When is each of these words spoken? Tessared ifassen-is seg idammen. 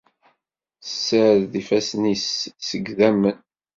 Tessared 0.83 1.53
ifassen-is 1.61 2.27
seg 2.67 2.83
idammen. 2.91 3.37